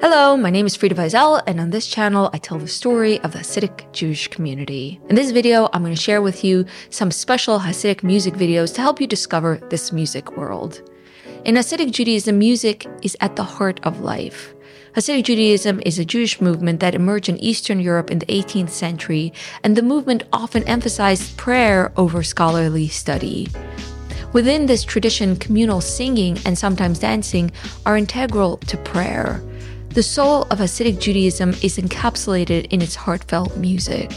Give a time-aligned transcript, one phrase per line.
[0.00, 3.32] Hello, my name is Frida Vizel, and on this channel, I tell the story of
[3.32, 5.00] the Hasidic Jewish community.
[5.08, 8.80] In this video, I'm going to share with you some special Hasidic music videos to
[8.80, 10.82] help you discover this music world.
[11.44, 14.52] In Hasidic Judaism, music is at the heart of life.
[14.96, 19.32] Hasidic Judaism is a Jewish movement that emerged in Eastern Europe in the 18th century,
[19.62, 23.48] and the movement often emphasized prayer over scholarly study.
[24.32, 27.52] Within this tradition, communal singing and sometimes dancing
[27.86, 29.40] are integral to prayer.
[29.94, 34.10] The soul of Hasidic Judaism is encapsulated in its heartfelt music,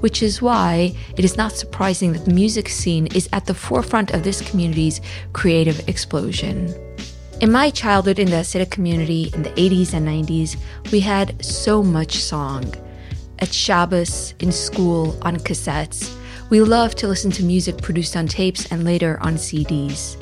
[0.00, 4.10] which is why it is not surprising that the music scene is at the forefront
[4.10, 5.00] of this community's
[5.32, 6.74] creative explosion.
[7.40, 10.58] In my childhood in the Hasidic community in the 80s and 90s,
[10.92, 12.74] we had so much song.
[13.38, 16.14] At Shabbos, in school, on cassettes,
[16.50, 20.16] we loved to listen to music produced on tapes and later on CDs.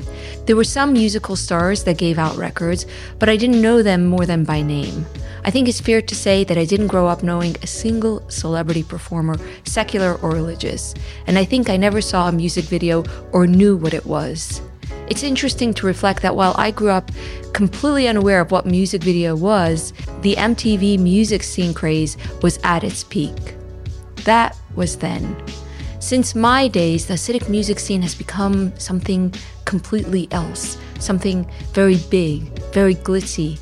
[0.47, 2.87] There were some musical stars that gave out records,
[3.19, 5.07] but I didn't know them more than by name.
[5.45, 8.83] I think it's fair to say that I didn't grow up knowing a single celebrity
[8.83, 10.95] performer, secular or religious,
[11.29, 14.61] and I think I never saw a music video or knew what it was.
[15.09, 17.13] It's interesting to reflect that while I grew up
[17.53, 19.93] completely unaware of what music video was,
[20.23, 23.55] the MTV music scene craze was at its peak.
[24.25, 25.37] That was then.
[26.07, 29.35] Since my days, the Hasidic music scene has become something
[29.65, 33.59] completely else, something very big, very glitzy,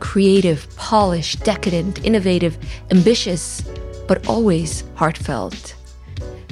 [0.00, 2.56] creative, polished, decadent, innovative,
[2.90, 3.60] ambitious,
[4.08, 5.74] but always heartfelt.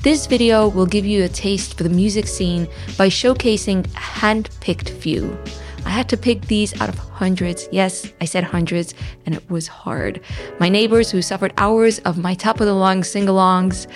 [0.02, 2.68] This video will give you a taste for the music scene
[2.98, 5.38] by showcasing a hand picked few.
[5.86, 7.66] I had to pick these out of hundreds.
[7.72, 8.92] Yes, I said hundreds,
[9.24, 10.20] and it was hard.
[10.58, 13.86] My neighbors, who suffered hours of my top of the lung sing alongs,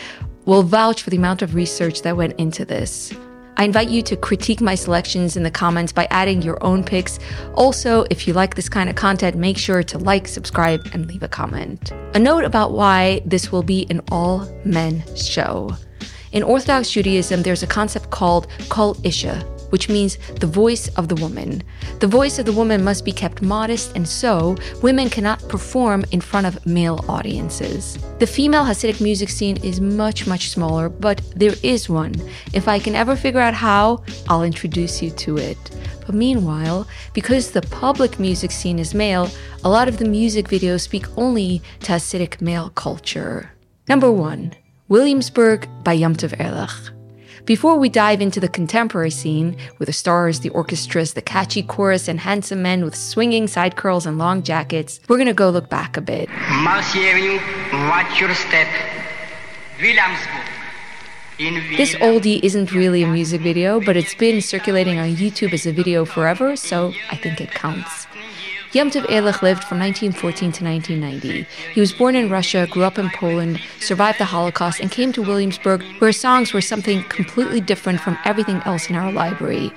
[0.45, 3.13] will vouch for the amount of research that went into this.
[3.57, 7.21] I invite you to critique my selections in the comments by adding your own picks.
[7.55, 11.23] Also, if you like this kind of content, make sure to like, subscribe, and leave
[11.23, 11.93] a comment.
[12.15, 15.77] A note about why this will be an all men show.
[16.33, 21.15] In Orthodox Judaism, there's a concept called Kol Isha, which means the voice of the
[21.17, 21.63] woman.
[22.01, 26.21] The voice of the woman must be kept modest, and so women cannot perform in
[26.21, 27.99] front of male audiences.
[28.19, 32.15] The female Hasidic music scene is much, much smaller, but there is one.
[32.53, 35.59] If I can ever figure out how, I'll introduce you to it.
[36.07, 39.31] But meanwhile, because the public music scene is male,
[39.65, 43.51] a lot of the music videos speak only to Hasidic male culture.
[43.89, 44.55] Number one,
[44.89, 46.94] Williamsburg by Yom Tov Erlich.
[47.47, 52.09] Before we dive into the contemporary scene, with the stars, the orchestras, the catchy chorus,
[52.09, 55.99] and handsome men with swinging side curls and long jackets, we're gonna go look back
[55.99, 56.31] a bit.
[56.63, 57.39] Marcy Avenue,
[57.91, 58.67] watch your step.
[59.79, 61.77] Williamsburg.
[61.77, 65.73] This oldie isn't really a music video, but it's been circulating on YouTube as a
[65.73, 68.07] video forever, so I think it counts.
[68.75, 71.47] Yom Tov Erlich lived from 1914 to 1990.
[71.75, 75.23] He was born in Russia, grew up in Poland, survived the Holocaust, and came to
[75.23, 79.73] Williamsburg, where his songs were something completely different from everything else in our library.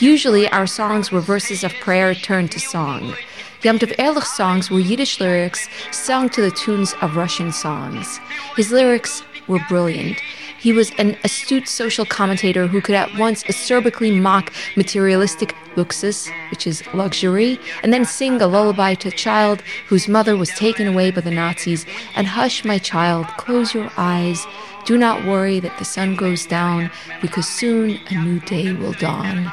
[0.00, 3.14] Usually, our songs were verses of prayer turned to song.
[3.62, 8.18] Yom Tov Erlich's songs were Yiddish lyrics sung to the tunes of Russian songs.
[8.56, 10.20] His lyrics were brilliant.
[10.62, 16.68] He was an astute social commentator who could at once acerbically mock materialistic luxus, which
[16.68, 21.10] is luxury, and then sing a lullaby to a child whose mother was taken away
[21.10, 24.46] by the Nazis, and hush, my child, close your eyes.
[24.84, 29.52] Do not worry that the sun goes down, because soon a new day will dawn.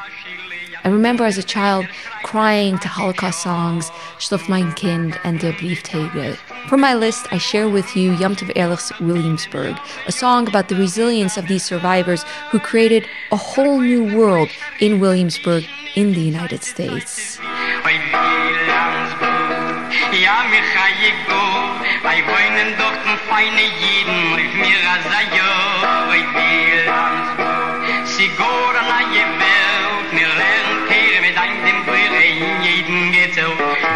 [0.84, 1.88] I remember as a child
[2.22, 3.90] crying to Holocaust songs,
[4.20, 6.38] Schlaf mein Kind and Der Briefträger.
[6.68, 9.76] For my list, I share with you Yom Tov Williamsburg,
[10.06, 14.48] a song about the resilience of these survivors who created a whole new world
[14.80, 15.64] in Williamsburg
[15.96, 17.38] in the United States.
[20.12, 20.44] Ja,
[21.02, 21.50] ich go,
[23.80, 25.49] Jeden, mir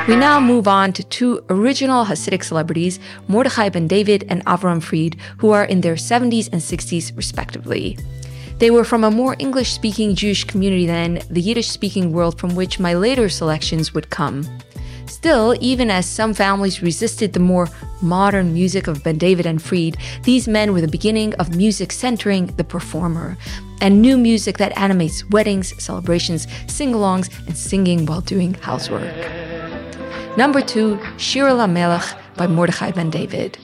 [0.06, 5.16] We now move on to two original Hasidic celebrities, Mordechai ben David and Avram Fried,
[5.38, 7.96] who are in their 70s and 60s respectively.
[8.58, 12.54] They were from a more English speaking Jewish community than the Yiddish speaking world from
[12.54, 14.44] which my later selections would come.
[15.06, 17.70] Still, even as some families resisted the more
[18.02, 22.48] modern music of Ben David and Fried, these men were the beginning of music centering
[22.58, 23.38] the performer
[23.80, 29.43] and new music that animates weddings, celebrations, sing alongs, and singing while doing housework.
[30.36, 32.02] Number two, Shir Melech
[32.36, 33.56] by Mordechai ben David.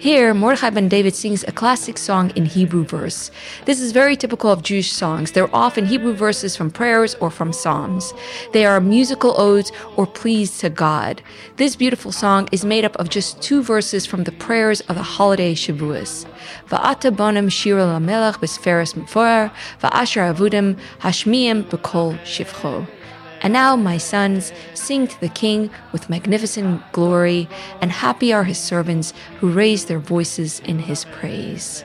[0.00, 3.30] Here, Mordechai ben David sings a classic song in Hebrew verse.
[3.66, 5.30] This is very typical of Jewish songs.
[5.30, 8.12] They're often Hebrew verses from prayers or from psalms.
[8.52, 11.22] They are musical odes or pleas to God.
[11.56, 15.02] This beautiful song is made up of just two verses from the prayers of the
[15.04, 16.26] holiday Shavuos.
[16.68, 22.88] Va'ata bonim shira lamelech besferes mefoer, va'asher avudim hashmiim bekol shivcho.
[23.40, 27.48] And now, my sons, sing to the King with magnificent glory,
[27.80, 31.84] and happy are his servants who raise their voices in his praise.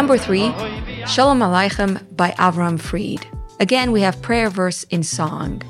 [0.00, 0.48] Number three,
[1.06, 3.26] Shalom Aleichem by Avram Fried.
[3.60, 5.60] Again, we have prayer verse in song.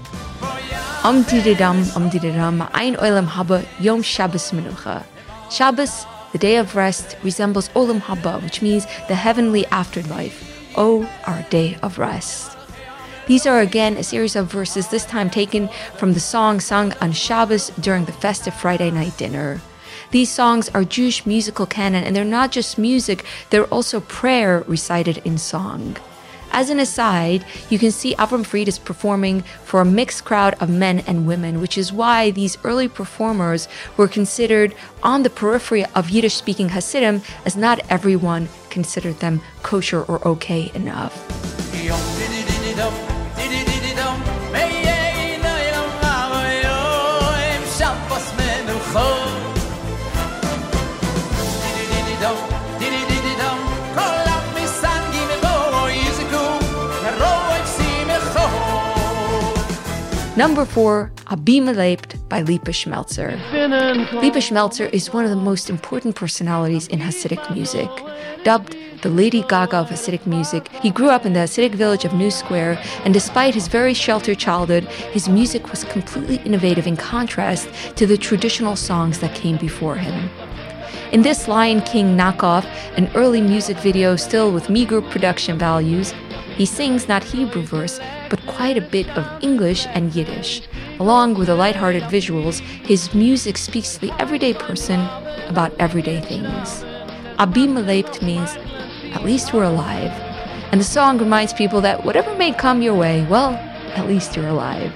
[1.03, 5.05] Om dididam, om dididam, ein olam haba, yom Shabbos menucha.
[5.51, 10.39] Shabbos, the day of rest, resembles olam haba, which means the heavenly afterlife.
[10.77, 12.57] Oh, our day of rest.
[13.27, 17.11] These are again a series of verses, this time taken from the song sung on
[17.11, 19.61] Shabbos during the festive Friday night dinner.
[20.11, 25.19] These songs are Jewish musical canon, and they're not just music, they're also prayer recited
[25.25, 25.97] in song.
[26.53, 30.69] As an aside, you can see Avram Fried is performing for a mixed crowd of
[30.69, 34.75] men and women, which is why these early performers were considered
[35.05, 40.73] on the periphery of Yiddish speaking Hasidim, as not everyone considered them kosher or okay
[40.75, 41.15] enough.
[60.41, 63.33] Number four, Abimelept by Lipa Schmeltzer.
[64.23, 67.91] Lipa Schmeltzer is one of the most important personalities in Hasidic music.
[68.43, 72.15] Dubbed the Lady Gaga of Hasidic music, he grew up in the Hasidic village of
[72.15, 77.69] New Square, and despite his very sheltered childhood, his music was completely innovative in contrast
[77.97, 80.31] to the traditional songs that came before him.
[81.13, 82.65] In this Lion King knockoff,
[82.97, 86.15] an early music video still with meager production values,
[86.55, 87.99] he sings not Hebrew verse,
[88.29, 90.63] but quite a bit of English and Yiddish.
[91.01, 95.01] Along with the lighthearted visuals, his music speaks to the everyday person
[95.49, 96.85] about everyday things.
[97.41, 98.55] Abimelept means,
[99.13, 100.13] at least we're alive.
[100.71, 103.55] And the song reminds people that whatever may come your way, well,
[103.97, 104.93] at least you're alive.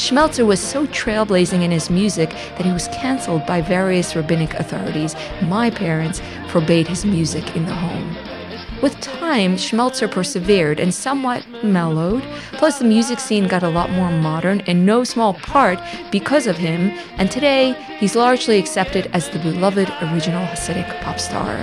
[0.00, 5.14] Schmeltzer was so trailblazing in his music that he was canceled by various rabbinic authorities.
[5.42, 8.16] My parents forbade his music in the home.
[8.80, 14.10] With time, Schmeltzer persevered and somewhat mellowed, plus the music scene got a lot more
[14.10, 15.78] modern in no small part
[16.10, 21.58] because of him, and today he's largely accepted as the beloved original Hasidic pop star.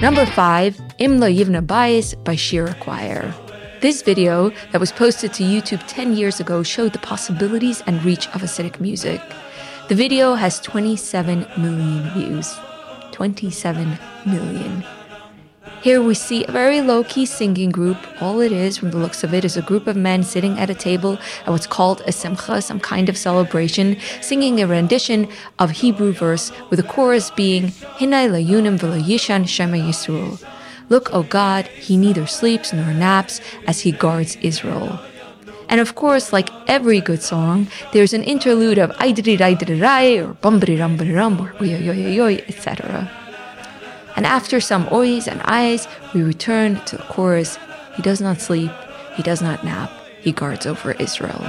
[0.00, 3.34] Number 5, Imla Yivna Bayis by Shira Choir.
[3.82, 8.26] This video that was posted to YouTube 10 years ago showed the possibilities and reach
[8.28, 9.20] of Hasidic music.
[9.88, 12.56] The video has 27 million views.
[13.12, 14.82] 27 million.
[15.82, 17.96] Here we see a very low key singing group.
[18.20, 20.68] All it is, from the looks of it, is a group of men sitting at
[20.68, 25.26] a table at what's called a simcha, some kind of celebration, singing a rendition
[25.58, 30.38] of Hebrew verse with the chorus being Hinai layunim v'layishan shema Yisrael.
[30.90, 35.00] Look, O God, he neither sleeps nor naps as he guards Israel.
[35.70, 40.98] And of course, like every good song, there's an interlude of ay or bumbri rum
[40.98, 43.10] rum or oy oy oy etc.
[44.16, 47.58] And after some oy's and eyes, we return to the chorus.
[47.94, 48.70] He does not sleep,
[49.14, 49.90] he does not nap,
[50.20, 51.40] he guards over Israel.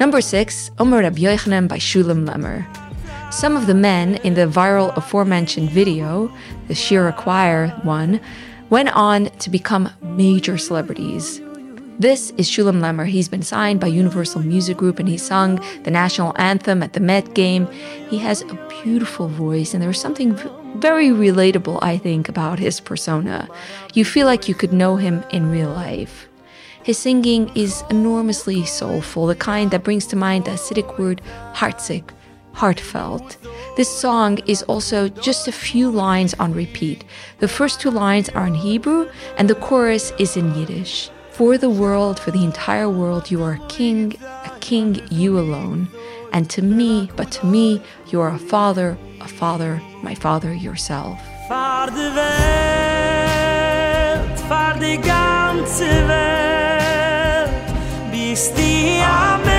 [0.00, 2.83] Number 6, Omer Rab Yochanan by Shulem Lemmer.
[3.34, 6.32] Some of the men in the viral aforementioned video,
[6.68, 8.20] the Shira Choir one,
[8.70, 11.40] went on to become major celebrities.
[11.98, 13.08] This is Shulem Lemmer.
[13.08, 17.00] He's been signed by Universal Music Group and he sung the national anthem at the
[17.00, 17.66] Met game.
[18.08, 20.36] He has a beautiful voice, and there's something
[20.76, 23.48] very relatable, I think, about his persona.
[23.94, 26.28] You feel like you could know him in real life.
[26.84, 31.20] His singing is enormously soulful, the kind that brings to mind the Hasidic word
[31.52, 32.10] heartzik,
[32.54, 33.36] heartfelt.
[33.76, 37.04] This song is also just a few lines on repeat.
[37.40, 41.10] The first two lines are in Hebrew, and the chorus is in Yiddish.
[41.32, 45.88] For the world, for the entire world, you are a king, a king you alone.
[46.32, 51.18] And to me, but to me, you are a father, a father, my father yourself.
[59.02, 59.53] Amelech,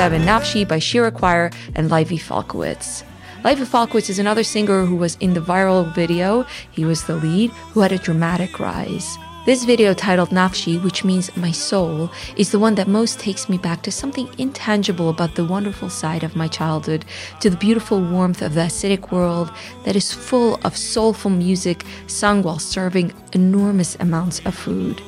[0.00, 3.04] Seven, Nafshi by Shira Choir and Livy Falkowitz.
[3.44, 6.46] Livy Falkowitz is another singer who was in the viral video.
[6.70, 9.18] He was the lead, who had a dramatic rise.
[9.44, 13.58] This video titled Nafshi, which means my soul, is the one that most takes me
[13.58, 17.04] back to something intangible about the wonderful side of my childhood,
[17.40, 19.52] to the beautiful warmth of the Hasidic world
[19.84, 25.02] that is full of soulful music sung while serving enormous amounts of food.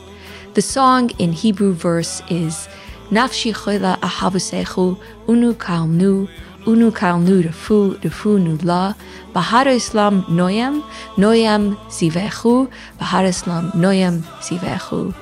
[0.52, 2.68] The song in Hebrew verse is
[3.12, 4.96] Nafshi choila ahavusechu
[5.28, 6.28] unu kalnu
[6.66, 8.94] unu kalnu refu refu nu la
[9.34, 10.82] bahar islam noyam
[11.18, 15.12] noyam zivechu bahar islam noyam zivechu.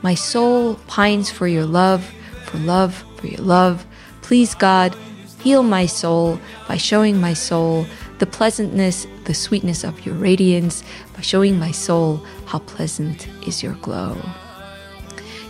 [0.00, 2.02] My soul pines for your love,
[2.46, 3.84] for love, for your love.
[4.22, 4.96] Please God,
[5.44, 7.84] heal my soul by showing my soul
[8.20, 10.82] the pleasantness, the sweetness of your radiance,
[11.14, 14.16] by showing my soul how pleasant is your glow.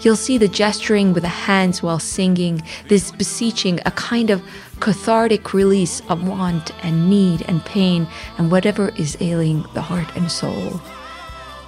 [0.03, 4.43] You'll see the gesturing with the hands while singing, this beseeching, a kind of
[4.81, 10.31] cathartic release of want and need and pain and whatever is ailing the heart and
[10.31, 10.81] soul.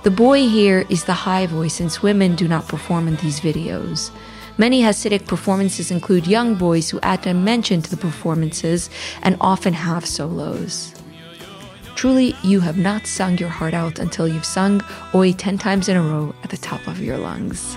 [0.03, 4.11] The boy here is the high voice since women do not perform in these videos.
[4.57, 8.91] Many Hasidic performances include young boys who add a mention to the performances
[9.23, 10.95] and often have solos.
[11.97, 14.83] Truly, you have not sung your heart out until you've sung
[15.15, 17.77] Oi 10 times in a row at the top of your lungs.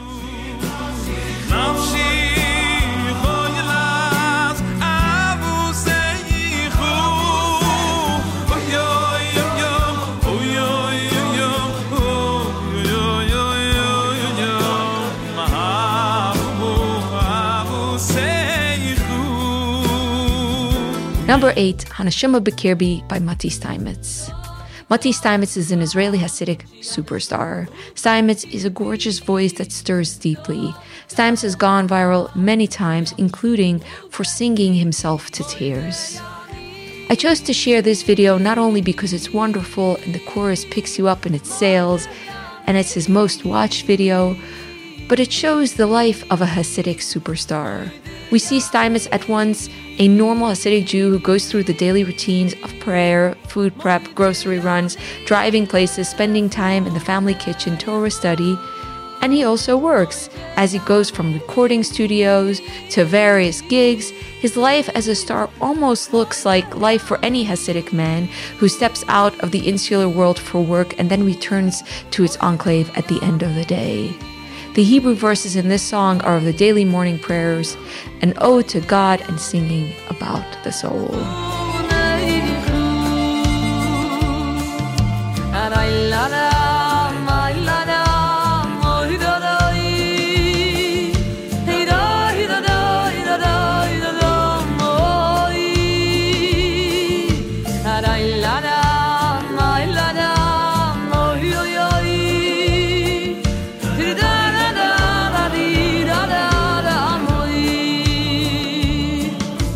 [21.34, 24.30] Number 8, Hanashima Bekirbi by Mati Steinmetz.
[24.88, 27.68] Mati Steinmetz is an Israeli Hasidic superstar.
[27.96, 30.72] Steinmetz is a gorgeous voice that stirs deeply.
[31.08, 33.80] Steinmetz has gone viral many times, including
[34.12, 36.22] for singing himself to tears.
[37.10, 41.00] I chose to share this video not only because it's wonderful and the chorus picks
[41.00, 42.08] you up in its sails,
[42.68, 44.38] and it's his most watched video,
[45.10, 47.92] but it shows the life of a Hasidic superstar.
[48.30, 49.68] We see Steinmetz at once
[50.00, 54.60] a normal Hasidic Jew who goes through the daily routines of prayer, food prep, grocery
[54.60, 58.58] runs, driving places, spending time in the family kitchen, Torah study,
[59.22, 60.30] and he also works.
[60.58, 62.60] As he goes from recording studios
[62.90, 67.94] to various gigs, his life as a star almost looks like life for any Hasidic
[67.94, 68.26] man
[68.58, 72.92] who steps out of the insular world for work and then returns to its enclave
[72.98, 74.14] at the end of the day.
[74.74, 77.78] The Hebrew verses in this song are of the daily morning prayers,
[78.24, 81.53] an ode to God and singing about the soul.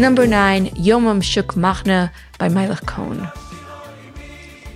[0.07, 3.27] Number 9, Yomam Shuk Machna by Meilech Kohn.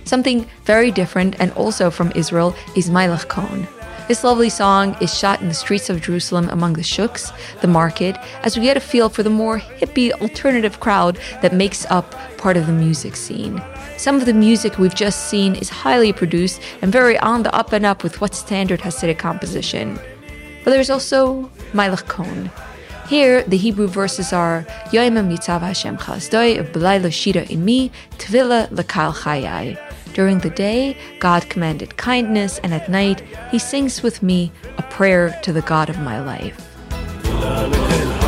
[0.04, 3.66] Something very different and also from Israel is Meilech Kohn.
[4.08, 8.14] This lovely song is shot in the streets of Jerusalem among the shuks, the market,
[8.42, 12.58] as we get a feel for the more hippie alternative crowd that makes up part
[12.58, 13.62] of the music scene.
[13.96, 17.72] Some of the music we've just seen is highly produced and very on the up
[17.72, 19.98] and up with what's standard Hasidic composition.
[20.62, 22.50] But there's also Meilech Kohn.
[23.08, 29.12] Here, the Hebrew verses are Yoimim Yitzav Hashem Chazdoi, B'layla Shira in me, Tvila Lakal
[29.12, 29.76] Chayai.
[30.14, 35.38] During the day, God commanded kindness, and at night, He sings with me a prayer
[35.42, 38.21] to the God of my life.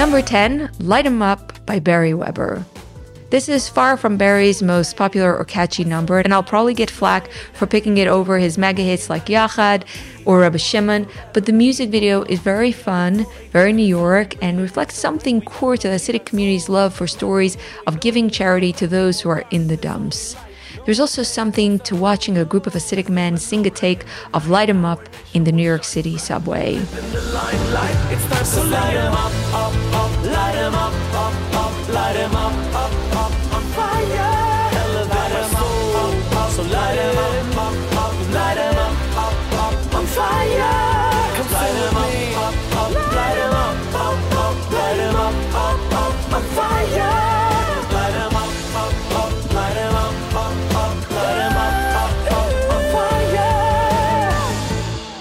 [0.00, 2.64] Number 10, Light 'em Up by Beri Weber.
[3.28, 7.30] This is far from Beri's most popular or catchy number, and I'll probably get flack
[7.52, 9.82] for picking it over his mega hits like Yachad
[10.24, 14.96] or Rabbi Shimon, but the music video is very fun, very New York, and reflects
[14.96, 19.28] something core to the Hasidic community's love for stories of giving charity to those who
[19.28, 20.34] are in the dumps.
[20.86, 24.70] There's also something to watching a group of Hasidic men sing a take of Light
[24.70, 25.00] 'em Up
[25.34, 26.80] in the New York City subway.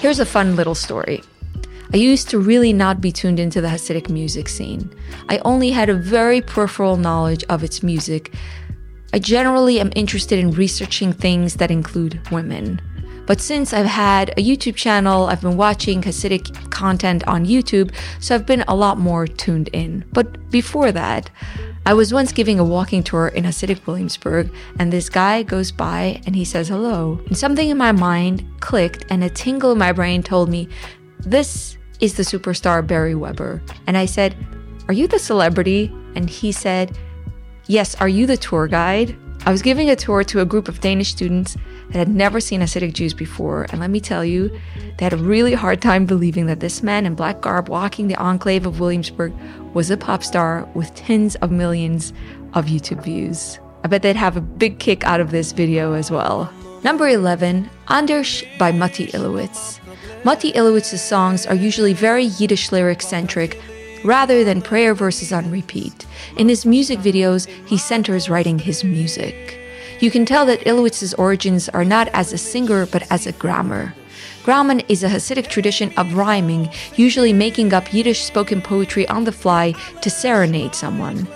[0.09, 1.21] Here's a fun little story.
[1.91, 4.93] I used to really not be tuned into the Hasidic music scene.
[5.27, 8.31] I only had a very peripheral knowledge of its music.
[9.11, 12.79] I generally am interested in researching things that include women.
[13.25, 18.35] But since I've had a YouTube channel, I've been watching Hasidic content on YouTube, so
[18.35, 20.05] I've been a lot more tuned in.
[20.13, 21.31] But before that,
[21.87, 26.21] I was once giving a walking tour in Hasidic Williamsburg, and this guy goes by
[26.27, 27.19] and he says hello.
[27.25, 30.67] And something in my mind clicked, and a tingle in my brain told me,
[31.21, 33.61] This is the superstar Beri Weber.
[33.87, 34.35] And I said,
[34.87, 35.93] Are you the celebrity?
[36.15, 36.97] And he said,
[37.67, 39.15] Yes, are you the tour guide?
[39.45, 41.55] I was giving a tour to a group of Danish students
[41.87, 44.49] that had never seen Hasidic Jews before, and let me tell you,
[44.97, 48.17] they had a really hard time believing that this man in black garb walking the
[48.17, 49.33] enclave of Williamsburg
[49.73, 52.11] was a pop star with tens of millions
[52.53, 53.59] of YouTube views.
[53.83, 56.51] I bet they'd have a big kick out of this video as well.
[56.81, 59.79] Number 11, Anders by Matti Ilowitz.
[60.23, 63.59] Matti Ilowitz's songs are usually very Yiddish lyric centric
[64.05, 66.05] rather than prayer verses on repeat.
[66.37, 69.59] In his music videos, he centers writing his music.
[69.99, 73.93] You can tell that Ilowitz's origins are not as a singer but as a grammer.
[74.43, 79.33] Grammen is a Hasidic tradition of rhyming, usually making up Yiddish spoken poetry on the
[79.33, 81.27] fly to serenade someone.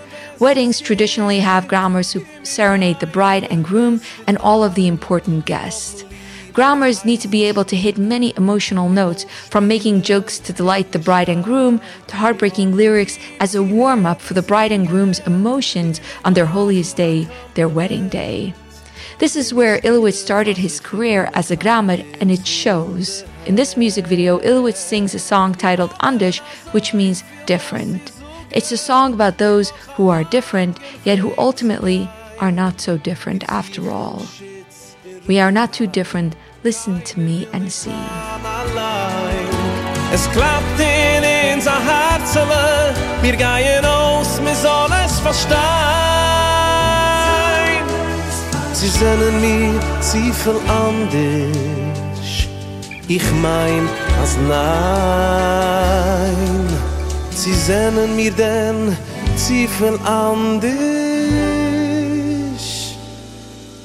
[0.43, 5.45] Weddings traditionally have grammers who serenade the bride and groom and all of the important
[5.45, 6.03] guests.
[6.51, 10.91] Grammers need to be able to hit many emotional notes, from making jokes to delight
[10.91, 14.85] the bride and groom to heartbreaking lyrics as a warm up for the bride and
[14.85, 18.53] groom's emotions on their holiest day, their wedding day.
[19.19, 23.23] This is where Ilowitz started his career as a grammer, and it shows.
[23.45, 26.41] In this music video, Ilowitz sings a song titled Andish,
[26.73, 28.11] which means different.
[28.53, 32.07] It's a song about those who are different, yet who ultimately
[32.39, 34.21] are not so different after all.
[35.27, 36.35] We are not too different.
[36.63, 37.89] Listen to me and see.
[40.13, 41.23] Es klappt in
[41.55, 45.63] unser Herzele, wir gehen aus, mir soll es verstehen.
[48.73, 48.87] Sie
[53.07, 53.89] ich mein
[54.21, 55.33] als nein.
[57.43, 58.31] Sie sind mir
[59.67, 60.63] viel anders,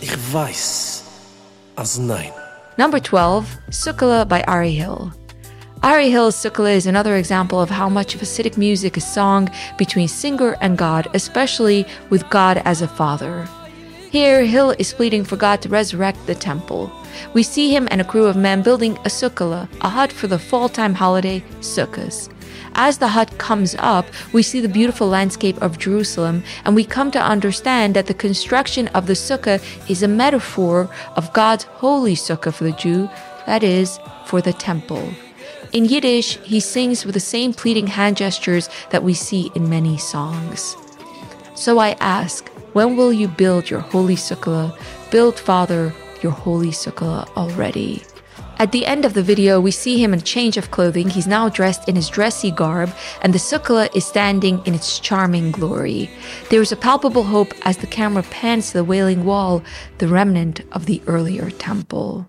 [0.01, 1.03] ich weiß
[1.75, 2.31] als nein.
[2.77, 5.13] Number 12, Sukala by Ari Hill.
[5.83, 10.07] Ari Hill's Sukala is another example of how much of Hasidic music is song between
[10.07, 13.49] singer and God, especially with God as a father.
[14.13, 16.93] Here, Hill is pleading for God to resurrect the temple.
[17.35, 20.39] We see him and a crew of men building a sukkah, a hut for the
[20.39, 22.38] fall time holiday, Sukkot.
[22.75, 27.11] As the hut comes up, we see the beautiful landscape of Jerusalem, and we come
[27.13, 32.53] to understand that the construction of the sukkah is a metaphor of God's holy sukkah
[32.53, 33.09] for the Jew,
[33.47, 35.11] that is, for the temple.
[35.73, 39.99] In Yiddish, he sings with the same pleading hand gestures that we see in many
[39.99, 40.77] songs.
[41.55, 44.77] So I ask, when will you build your holy sukkah?
[45.11, 48.03] Build, Father, your holy sukkah already.
[48.61, 51.11] At the end of the video, we see him in a change of clothing.
[51.11, 52.93] He's now dressed in his dressy garb,
[53.23, 56.11] and the sukkah is standing in its charming glory.
[56.51, 59.63] There is a palpable hope as the camera pans to the wailing wall,
[59.99, 62.27] the remnant of the earlier temple.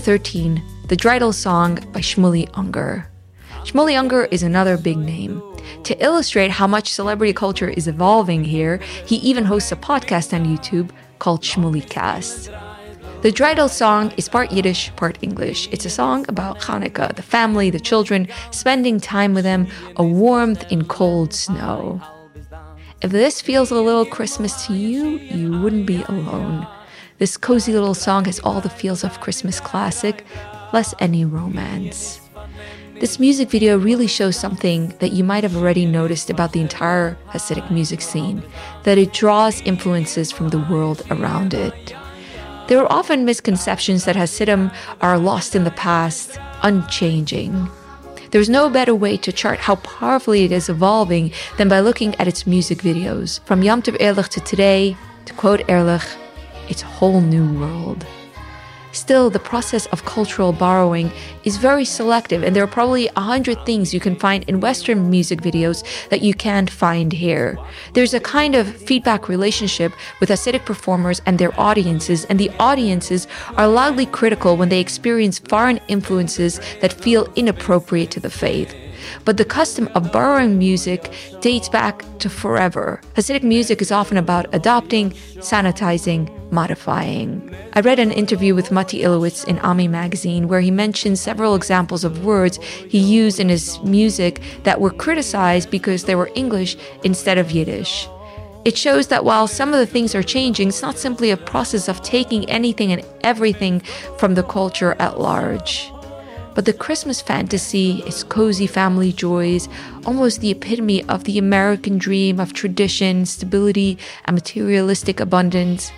[0.00, 3.06] 13, the Dreidel Song by Shmuley Unger.
[3.64, 5.42] Shmuley Unger is another big name.
[5.84, 10.46] To illustrate how much celebrity culture is evolving here, he even hosts a podcast on
[10.46, 12.50] YouTube called Shmuley Cast.
[13.20, 15.68] The Dreidel song is part Yiddish, part English.
[15.70, 20.64] It's a song about Hanukkah, the family, the children, spending time with them, a warmth
[20.72, 22.00] in cold snow.
[23.02, 26.66] If this feels a little Christmas to you, you wouldn't be alone.
[27.20, 30.24] This cozy little song has all the feels of Christmas classic,
[30.72, 32.18] less any romance.
[32.98, 37.18] This music video really shows something that you might have already noticed about the entire
[37.26, 38.42] Hasidic music scene
[38.84, 41.94] that it draws influences from the world around it.
[42.68, 44.70] There are often misconceptions that Hasidim
[45.02, 47.68] are lost in the past, unchanging.
[48.30, 52.28] There's no better way to chart how powerfully it is evolving than by looking at
[52.28, 53.44] its music videos.
[53.44, 56.16] From Yom Tov Erlich to today, to quote Erlich,
[56.70, 58.06] its whole new world.
[58.92, 61.12] Still, the process of cultural borrowing
[61.44, 65.08] is very selective, and there are probably a hundred things you can find in Western
[65.08, 67.56] music videos that you can't find here.
[67.94, 73.28] There's a kind of feedback relationship with Hasidic performers and their audiences, and the audiences
[73.56, 78.74] are loudly critical when they experience foreign influences that feel inappropriate to the faith
[79.24, 83.00] but the custom of borrowing music dates back to forever.
[83.14, 87.54] Hasidic music is often about adopting, sanitizing, modifying.
[87.72, 92.04] I read an interview with Matti Ilowitz in Ami magazine where he mentioned several examples
[92.04, 97.38] of words he used in his music that were criticized because they were English instead
[97.38, 98.08] of Yiddish.
[98.62, 101.88] It shows that while some of the things are changing, it's not simply a process
[101.88, 103.80] of taking anything and everything
[104.18, 105.90] from the culture at large.
[106.54, 109.68] But the Christmas fantasy, its cozy family joys,
[110.04, 115.92] almost the epitome of the American dream of tradition, stability, and materialistic abundance,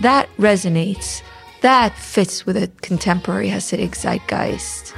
[0.00, 1.22] that resonates.
[1.62, 4.92] That fits with a contemporary Hasidic zeitgeist.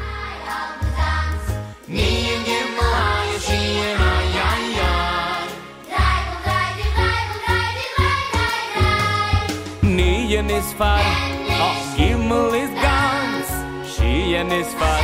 [14.37, 15.01] Shien is far,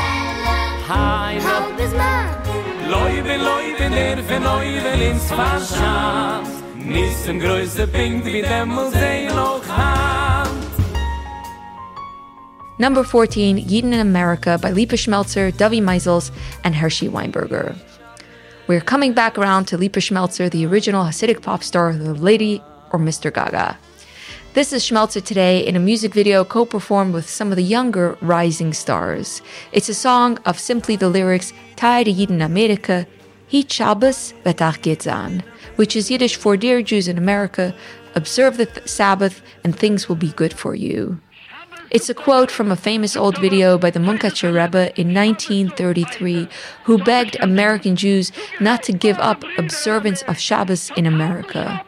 [0.88, 2.29] Halb is man.
[2.90, 6.51] Loive, loive, nerve, loive, ins Verschaft.
[6.77, 10.51] Nissen größe Pink, wie Dämmel sehen auch Hand.
[12.77, 16.31] Number 14, Yidden in America by Lipa Schmeltzer, Dovie Meisels,
[16.62, 17.75] and Hershey Weinberger.
[18.66, 22.61] We're coming back around to Lipa Schmeltzer, the original Hasidic pop star, the Lady
[22.92, 23.33] or Mr.
[23.33, 23.79] Gaga.
[24.54, 28.18] This is Schmeltzer today in a music video co performed with some of the younger
[28.20, 29.40] rising stars.
[29.72, 33.06] It's a song of simply the lyrics Tide Yidden Amerika,
[33.48, 35.42] Hit Shabbos Getzan,
[35.76, 37.74] which is Yiddish for Dear Jews in America,
[38.14, 41.18] observe the th- Sabbath and things will be good for you.
[41.90, 46.46] It's a quote from a famous old video by the Munkacher Rebbe in 1933,
[46.84, 51.82] who begged American Jews not to give up observance of Shabbos in America.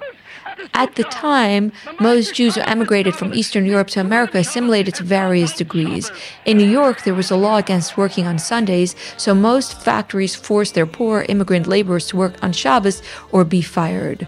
[0.76, 5.52] At the time, most Jews who emigrated from Eastern Europe to America assimilated to various
[5.54, 6.10] degrees.
[6.44, 10.74] In New York, there was a law against working on Sundays, so most factories forced
[10.74, 14.26] their poor immigrant laborers to work on Shabbos or be fired.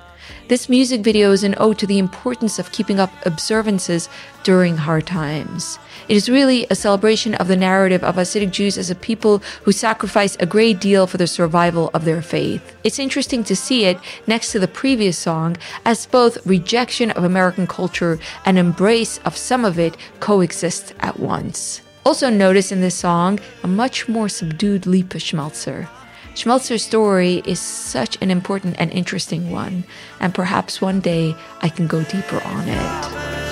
[0.49, 4.09] This music video is an ode to the importance of keeping up observances
[4.45, 5.77] during hard times.
[6.09, 9.73] It is really a celebration of the narrative of Hasidic Jews as a people who
[9.73, 12.77] sacrifice a great deal for the survival of their faith.
[12.85, 17.67] It's interesting to see it next to the previous song as both rejection of American
[17.67, 21.81] culture and embrace of some of it coexist at once.
[22.05, 25.89] Also notice in this song a much more subdued Lipa Schmeltzer.
[26.37, 29.85] Schmeltzer's story is such an important and interesting one,
[30.21, 33.46] and perhaps one day I can go deeper on it.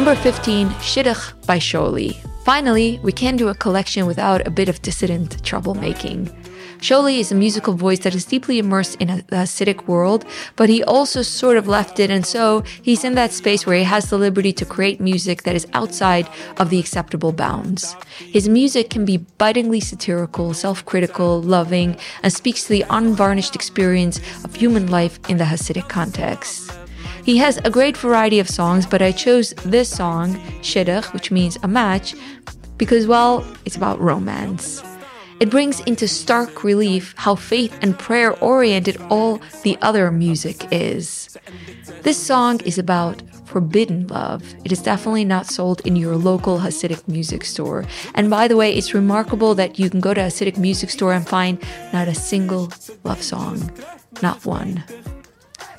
[0.00, 2.16] Number 15, Shidduch by Sholi.
[2.42, 6.34] Finally, we can't do a collection without a bit of dissident troublemaking.
[6.78, 10.24] Sholi is a musical voice that is deeply immersed in a, the Hasidic world,
[10.56, 13.84] but he also sort of left it, and so he's in that space where he
[13.84, 17.94] has the liberty to create music that is outside of the acceptable bounds.
[18.20, 24.18] His music can be bitingly satirical, self critical, loving, and speaks to the unvarnished experience
[24.44, 26.79] of human life in the Hasidic context.
[27.30, 31.56] He has a great variety of songs, but I chose this song, Shidduch, which means
[31.62, 32.16] a match,
[32.76, 34.82] because, well, it's about romance.
[35.38, 41.38] It brings into stark relief how faith and prayer oriented all the other music is.
[42.02, 44.42] This song is about forbidden love.
[44.64, 47.84] It is definitely not sold in your local Hasidic music store.
[48.16, 51.12] And by the way, it's remarkable that you can go to a Hasidic music store
[51.12, 51.62] and find
[51.92, 52.72] not a single
[53.04, 53.70] love song.
[54.20, 54.82] Not one.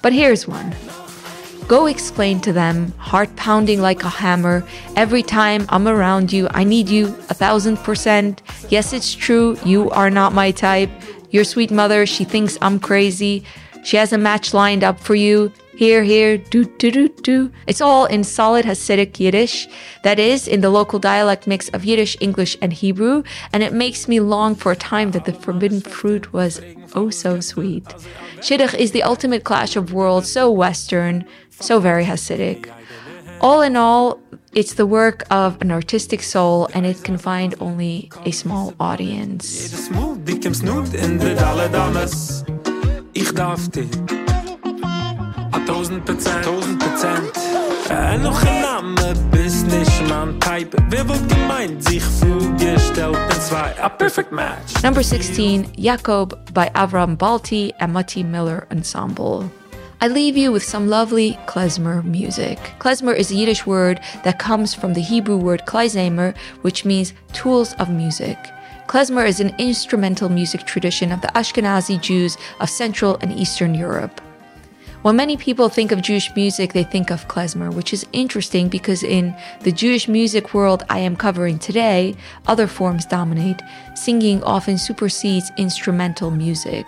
[0.01, 0.73] But here's one.
[1.71, 4.61] Go explain to them, heart pounding like a hammer.
[4.97, 8.41] Every time I'm around you, I need you a thousand percent.
[8.67, 10.89] Yes, it's true, you are not my type.
[11.29, 13.45] Your sweet mother, she thinks I'm crazy.
[13.85, 15.49] She has a match lined up for you.
[15.73, 17.51] Here, here, do, do, do, do.
[17.65, 19.69] It's all in solid Hasidic Yiddish.
[20.03, 23.23] That is, in the local dialect mix of Yiddish, English, and Hebrew.
[23.53, 26.61] And it makes me long for a time that the forbidden fruit was
[26.93, 27.85] oh so sweet.
[28.41, 31.25] Shidduch is the ultimate clash of worlds, so Western,
[31.59, 32.69] so very Hasidic.
[33.41, 34.19] All in all,
[34.53, 39.73] it's the work of an artistic soul and it can find only a small audience.
[43.13, 43.89] Ich darf dir
[45.51, 47.31] a tausend Prozent, tausend Prozent.
[47.89, 50.77] Äh, noch ein Name, bist nicht mein Type.
[50.89, 54.81] Wer wohl gemeint, sich vorgestellt, in zwei, a perfect match.
[54.81, 59.49] Number 16, Jakob by Avram Balti and Mati Miller Ensemble.
[60.03, 62.57] I leave you with some lovely klezmer music.
[62.79, 67.73] Klezmer is a Yiddish word that comes from the Hebrew word klezmer, which means tools
[67.73, 68.35] of music.
[68.87, 74.19] Klezmer is an instrumental music tradition of the Ashkenazi Jews of Central and Eastern Europe.
[75.03, 79.03] When many people think of Jewish music, they think of klezmer, which is interesting because
[79.03, 82.15] in the Jewish music world I am covering today,
[82.47, 83.61] other forms dominate.
[83.93, 86.87] Singing often supersedes instrumental music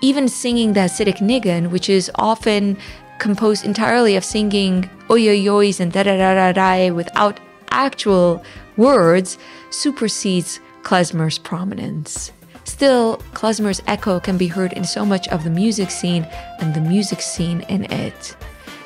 [0.00, 2.76] even singing the Hasidic nigun, which is often
[3.18, 7.38] composed entirely of singing oyoyois and da da da da da without
[7.70, 8.42] actual
[8.76, 9.38] words,
[9.70, 12.32] supersedes klezmer's prominence.
[12.64, 16.24] Still, klezmer's echo can be heard in so much of the music scene
[16.60, 18.36] and the music scene in it.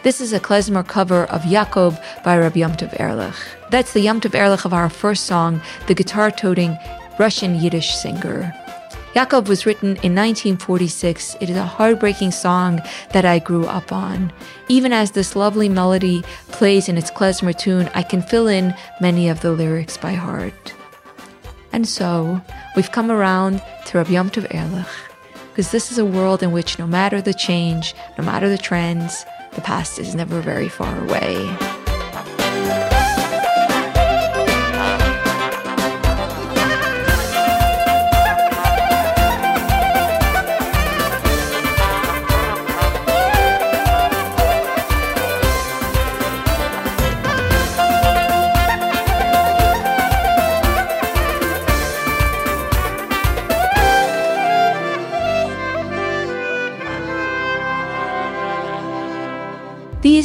[0.02, 3.36] This is a klezmer cover of Jakob by Rabbi Yom Tov Erlich.
[3.70, 6.76] That's the Yom Tov Erlich of our first song, the guitar-toting
[7.18, 8.52] Russian Yiddish singer.
[9.14, 11.36] Jakob was written in 1946.
[11.40, 14.32] It is a heartbreaking song that I grew up on.
[14.68, 19.28] Even as this lovely melody plays in its klezmer tune, I can fill in many
[19.28, 20.74] of the lyrics by heart.
[21.72, 22.40] And so,
[22.74, 24.86] we've come around to Rabbi Yom Tov Erlich,
[25.50, 29.24] because this is a world in which no matter the change, no matter the trends,
[29.52, 31.73] the past is never very far away.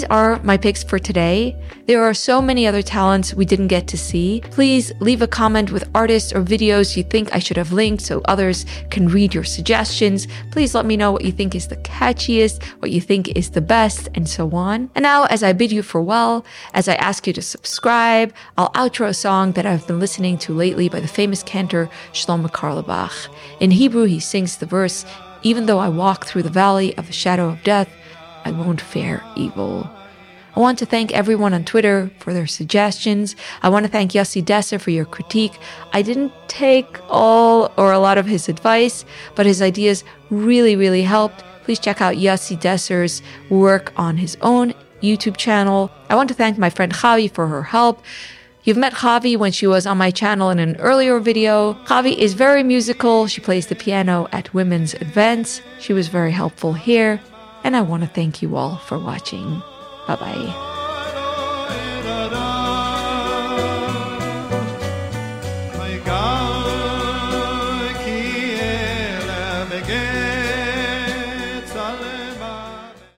[0.09, 1.55] Are my picks for today.
[1.85, 4.41] There are so many other talents we didn't get to see.
[4.51, 8.21] Please leave a comment with artists or videos you think I should have linked so
[8.25, 10.27] others can read your suggestions.
[10.51, 13.61] Please let me know what you think is the catchiest, what you think is the
[13.61, 14.89] best, and so on.
[14.95, 19.07] And now, as I bid you farewell, as I ask you to subscribe, I'll outro
[19.07, 23.27] a song that I've been listening to lately by the famous cantor Shlomo Carlebach.
[23.59, 25.05] In Hebrew, he sings the verse,
[25.43, 27.89] Even though I walk through the valley of the shadow of death,
[28.45, 29.89] I won't fear evil.
[30.55, 33.35] I want to thank everyone on Twitter for their suggestions.
[33.61, 35.57] I want to thank Yossi Desser for your critique.
[35.93, 41.03] I didn't take all or a lot of his advice, but his ideas really, really
[41.03, 41.43] helped.
[41.63, 45.91] Please check out Yossi Desser's work on his own YouTube channel.
[46.09, 48.03] I want to thank my friend Javi for her help.
[48.63, 51.75] You've met Javi when she was on my channel in an earlier video.
[51.85, 53.27] Javi is very musical.
[53.27, 55.61] She plays the piano at women's events.
[55.79, 57.21] She was very helpful here.
[57.63, 59.61] And I want to thank you all for watching.
[60.07, 60.78] Bye bye.